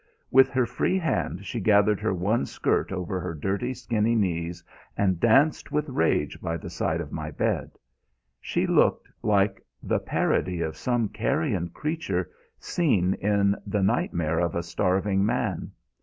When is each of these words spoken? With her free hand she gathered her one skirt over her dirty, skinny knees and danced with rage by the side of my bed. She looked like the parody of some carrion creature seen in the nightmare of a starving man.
With 0.31 0.49
her 0.49 0.65
free 0.65 0.97
hand 0.97 1.45
she 1.45 1.59
gathered 1.59 1.99
her 1.99 2.11
one 2.11 2.47
skirt 2.47 2.91
over 2.91 3.19
her 3.19 3.35
dirty, 3.35 3.71
skinny 3.75 4.15
knees 4.15 4.63
and 4.97 5.19
danced 5.19 5.71
with 5.71 5.87
rage 5.89 6.41
by 6.41 6.57
the 6.57 6.71
side 6.71 7.01
of 7.01 7.11
my 7.11 7.29
bed. 7.29 7.77
She 8.39 8.65
looked 8.65 9.09
like 9.21 9.63
the 9.83 9.99
parody 9.99 10.61
of 10.61 10.75
some 10.75 11.07
carrion 11.09 11.69
creature 11.69 12.31
seen 12.57 13.13
in 13.13 13.55
the 13.67 13.83
nightmare 13.83 14.39
of 14.39 14.55
a 14.55 14.63
starving 14.63 15.23
man. 15.23 15.71